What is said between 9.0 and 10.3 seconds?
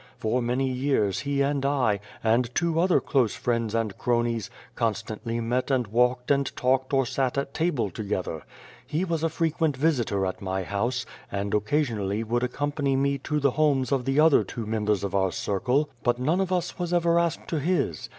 was a frequent visitor